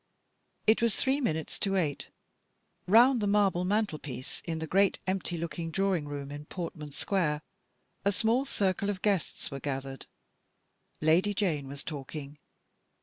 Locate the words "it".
0.65-0.81